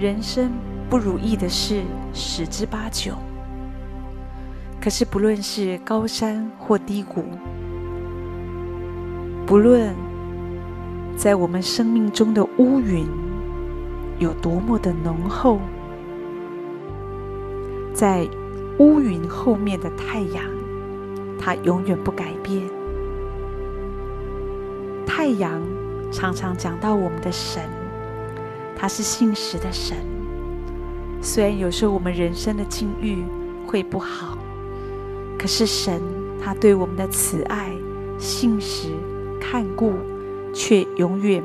[0.00, 0.50] 人生
[0.88, 1.82] 不如意的事
[2.14, 3.12] 十之八九。
[4.80, 7.22] 可是不论是高山或低谷，
[9.46, 9.94] 不论
[11.18, 13.06] 在我们生命中的乌云
[14.18, 15.58] 有多么的浓厚，
[17.92, 18.26] 在
[18.78, 20.42] 乌云后面的太阳，
[21.38, 22.62] 它永远不改变。
[25.06, 25.60] 太阳
[26.10, 27.62] 常常讲到我们的神，
[28.80, 29.94] 他是信实的神。
[31.20, 33.22] 虽然有时候我们人生的境遇
[33.66, 34.38] 会不好，
[35.38, 36.00] 可是神
[36.42, 37.70] 他对我们的慈爱、
[38.18, 38.88] 信实、
[39.38, 39.92] 看顾，
[40.54, 41.42] 却永远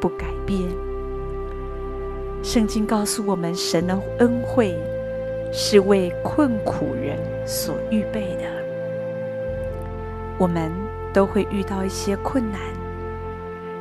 [0.00, 0.62] 不改变。
[2.42, 4.74] 圣经告诉我们，神的恩惠
[5.52, 8.44] 是为困苦人所预备的。
[10.38, 10.72] 我们
[11.12, 12.58] 都会遇到一些困难。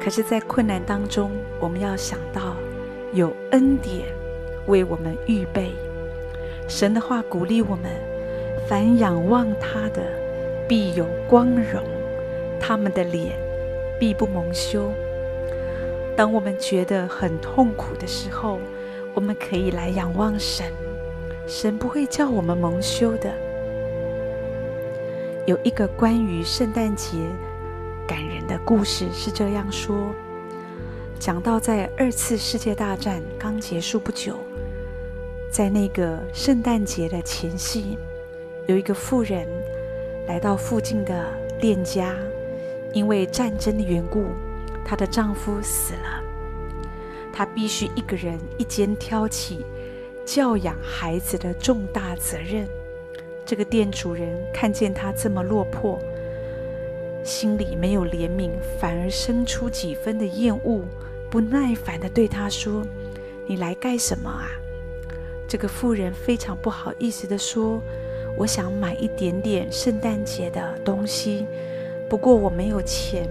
[0.00, 2.54] 可是，在困难当中，我们要想到
[3.12, 4.06] 有恩典
[4.66, 5.70] 为我们预备。
[6.68, 7.90] 神的话鼓励我们：
[8.68, 10.02] 凡仰望他的，
[10.68, 11.82] 必有光荣；
[12.60, 13.32] 他们的脸
[13.98, 14.90] 必不蒙羞。
[16.16, 18.58] 当我们觉得很痛苦的时候，
[19.14, 20.66] 我们可以来仰望神，
[21.46, 23.30] 神不会叫我们蒙羞的。
[25.46, 27.18] 有一个关于圣诞节。
[28.08, 30.14] 感人的故事是这样说：
[31.18, 34.36] 讲到在二次世界大战刚结束不久，
[35.50, 37.98] 在那个圣诞节的前夕，
[38.66, 39.46] 有一个妇人
[40.28, 41.26] 来到附近的
[41.58, 42.14] 店家，
[42.92, 44.26] 因为战争的缘故，
[44.84, 46.22] 她的丈夫死了，
[47.32, 49.64] 她必须一个人一肩挑起
[50.24, 52.68] 教养孩子的重大责任。
[53.44, 55.98] 这个店主人看见她这么落魄。
[57.26, 60.84] 心里没有怜悯，反而生出几分的厌恶，
[61.28, 62.86] 不耐烦地对他说
[63.46, 64.46] ：“你来干什么啊？”
[65.48, 67.82] 这个妇人非常不好意思地说
[68.38, 71.46] ：“我想买一点点圣诞节的东西，
[72.08, 73.28] 不过我没有钱。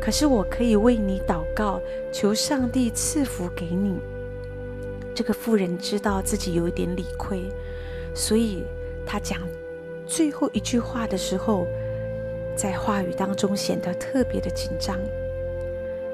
[0.00, 1.80] 可是我可以为你祷告，
[2.12, 3.96] 求上帝赐福给你。”
[5.14, 7.50] 这个妇人知道自己有一点理亏，
[8.14, 8.62] 所以
[9.04, 9.40] 她讲
[10.06, 11.66] 最后一句话的时候。
[12.56, 14.98] 在话语当中显得特别的紧张。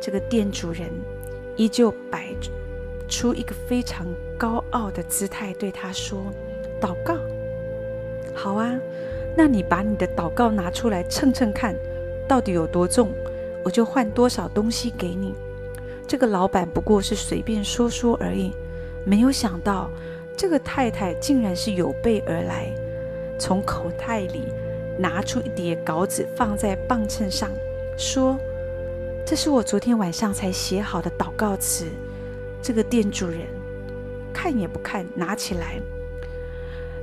[0.00, 0.88] 这个店主人
[1.56, 2.34] 依旧摆
[3.06, 4.06] 出一个非常
[4.38, 6.24] 高傲的姿态，对他说
[6.80, 7.16] ：“祷告，
[8.34, 8.74] 好啊，
[9.36, 11.76] 那你把你的祷告拿出来称称看，
[12.26, 13.10] 到底有多重，
[13.62, 15.34] 我就换多少东西给你。”
[16.08, 18.52] 这个老板不过是随便说说而已，
[19.04, 19.90] 没有想到
[20.36, 22.72] 这个太太竟然是有备而来，
[23.38, 24.44] 从口袋里。
[25.00, 27.50] 拿出一叠稿纸放在磅秤上，
[27.96, 28.38] 说
[29.24, 31.86] ：“这是我昨天晚上才写好的祷告词。”
[32.62, 33.38] 这个店主人
[34.34, 35.80] 看也不看，拿起来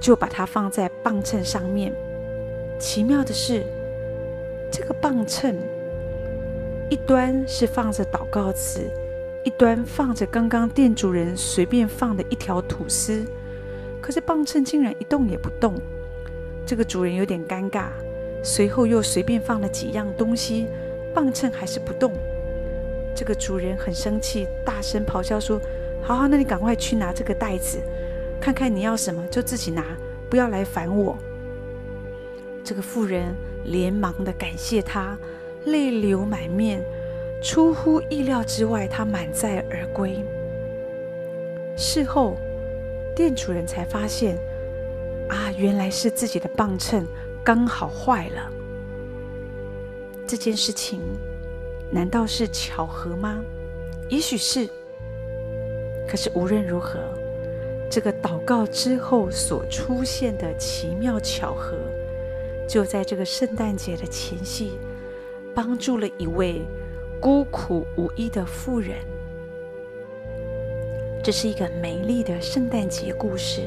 [0.00, 1.92] 就把它放在磅秤上面。
[2.78, 3.62] 奇妙的是，
[4.70, 5.54] 这个磅秤
[6.88, 8.80] 一端是放着祷告词，
[9.44, 13.24] 一端放着刚刚店主人随便放的一条吐司。
[14.00, 15.74] 可是磅秤竟然一动也不动。
[16.64, 17.88] 这个主人有点尴尬，
[18.42, 20.66] 随后又随便放了几样东西，
[21.12, 22.12] 磅秤还是不动。
[23.14, 25.60] 这个主人很生气，大声咆哮说
[26.02, 27.78] ：“好好，那你赶快去拿这个袋子，
[28.40, 29.84] 看看你要什么就自己拿，
[30.30, 31.16] 不要来烦我。”
[32.64, 33.34] 这个妇人
[33.64, 35.18] 连忙的感谢他，
[35.66, 36.82] 泪流满面。
[37.42, 40.24] 出乎意料之外，他满载而归。
[41.76, 42.36] 事后，
[43.16, 44.38] 店主人才发现。
[45.32, 47.06] 啊，原来是自己的磅秤
[47.42, 48.52] 刚好坏了。
[50.26, 51.00] 这件事情
[51.90, 53.42] 难道是巧合吗？
[54.10, 54.68] 也许是。
[56.06, 57.00] 可是无论如何，
[57.90, 61.78] 这个祷告之后所出现的奇妙巧合，
[62.68, 64.72] 就在这个圣诞节的前夕，
[65.54, 66.60] 帮助了一位
[67.18, 68.98] 孤苦无依的妇人。
[71.24, 73.62] 这是一个美丽的圣诞节故事。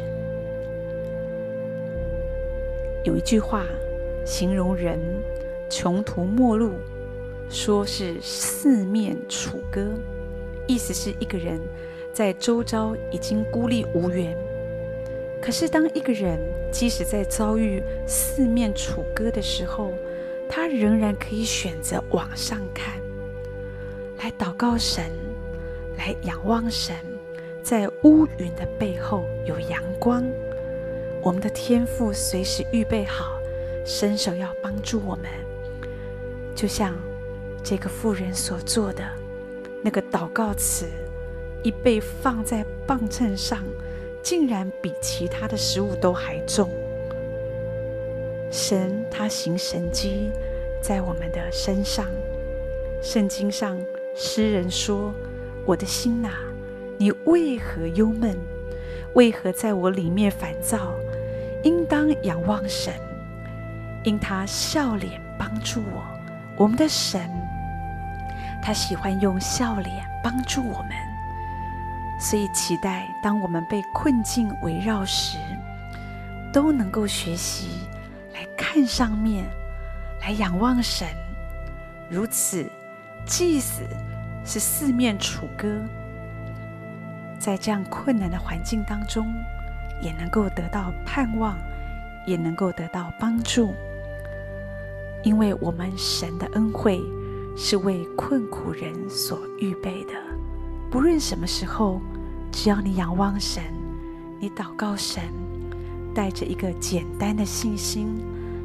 [3.05, 3.67] 有一句话
[4.25, 4.99] 形容人
[5.69, 6.71] 穷途末路，
[7.51, 9.91] 说是四面楚歌，
[10.65, 11.61] 意思是一个人
[12.11, 14.35] 在周遭已经孤立无援。
[15.39, 16.39] 可是当一个人
[16.71, 19.93] 即使在遭遇四面楚歌的时候，
[20.49, 22.99] 他仍然可以选择往上看，
[24.17, 25.03] 来祷告神，
[25.95, 26.95] 来仰望神，
[27.61, 30.25] 在乌云的背后有阳光。
[31.25, 33.39] 我们的天父随时预备好，
[33.83, 35.25] 伸手要帮助我们，
[36.53, 36.93] 就像
[37.63, 39.03] 这个妇人所做的，
[39.81, 40.85] 那个祷告词，
[41.63, 43.63] 一被放在磅秤上，
[44.21, 46.69] 竟然比其他的食物都还重。
[48.51, 50.29] 神他行神迹
[50.79, 52.05] 在我们的身上。
[53.01, 53.79] 圣经上
[54.15, 55.11] 诗人说
[55.65, 56.37] ：“我的心哪，
[56.99, 58.37] 你为何忧闷？
[59.15, 60.93] 为何在我里面烦躁？
[61.65, 62.93] 应当仰望神，
[64.03, 66.05] 因他笑脸帮助我。
[66.55, 67.27] 我们的神，
[68.61, 70.91] 他喜欢用笑脸帮助我们，
[72.19, 75.39] 所以期待当我们被困境围绕时，
[76.53, 77.87] 都能够学习。”
[78.35, 79.45] 来看上面，
[80.21, 81.07] 来仰望神，
[82.09, 82.69] 如此，
[83.25, 83.81] 即使
[84.45, 85.81] 是四面楚歌，
[87.39, 89.33] 在这样困难的环境当中，
[90.01, 91.57] 也能够得到盼望，
[92.25, 93.73] 也能够得到帮助，
[95.23, 97.01] 因为我们神的恩惠
[97.55, 100.13] 是为困苦人所预备的。
[100.91, 101.99] 不论什么时候，
[102.51, 103.63] 只要你仰望神，
[104.39, 105.23] 你祷告神。
[106.13, 108.23] 带着一个简单的信心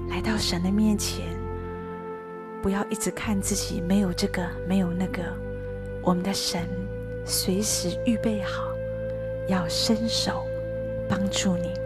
[0.08, 1.26] 来到神的面前，
[2.62, 5.20] 不要一直看自己没有这个没有那个，
[6.00, 6.68] 我们的神
[7.24, 8.68] 随时预备好，
[9.48, 10.44] 要伸手
[11.10, 11.79] 帮助你。